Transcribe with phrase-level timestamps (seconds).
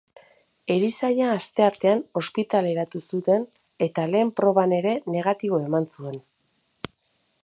[0.75, 3.45] Erizaina asteartean ospitaleratu zuten
[3.89, 6.19] eta lehen proban ere negatibo eman zuen.